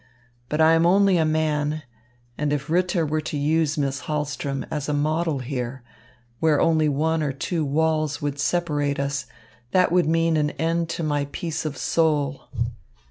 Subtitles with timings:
[0.49, 1.83] But I am only a man,
[2.35, 5.83] and if Ritter were to use Miss Hahlström as a model here,
[6.39, 9.27] where only one or two walls would separate us,
[9.73, 12.45] that would mean an end to my peace of soul."